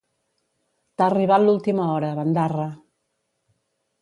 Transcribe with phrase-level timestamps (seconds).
[0.95, 2.67] T'ha arribat l'última hora, bandarra.